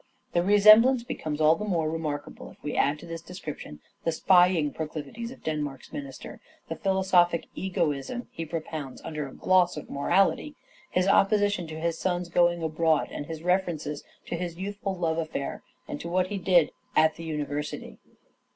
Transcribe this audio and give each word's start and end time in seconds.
The 0.33 0.41
resemblance 0.41 1.03
becomes 1.03 1.39
all 1.39 1.55
the 1.55 1.63
more 1.63 1.87
remarkable 1.87 2.49
if 2.49 2.63
we 2.63 2.75
add 2.75 2.97
to 2.97 3.05
this 3.05 3.21
description 3.21 3.81
the 4.03 4.11
spying 4.11 4.73
proclivities 4.73 5.29
of 5.29 5.43
Denmark's 5.43 5.93
minister, 5.93 6.41
the 6.69 6.75
philosophic 6.75 7.45
egoism 7.53 8.27
he 8.31 8.43
propounds 8.43 9.03
under 9.03 9.27
a 9.27 9.31
gloss 9.35 9.77
of 9.77 9.91
morality, 9.91 10.55
his 10.89 11.07
opposition 11.07 11.67
to 11.67 11.79
his 11.79 11.99
son's 11.99 12.29
going 12.29 12.63
abroad, 12.63 13.09
and 13.11 13.27
his 13.27 13.43
references 13.43 14.03
to 14.25 14.35
his 14.35 14.57
youthful 14.57 14.95
love 14.95 15.19
affair 15.19 15.61
and 15.87 16.01
to 16.01 16.09
what 16.09 16.29
he 16.29 16.39
did" 16.39 16.71
at 17.05 17.13
the 17.13 17.23
university." 17.23 17.99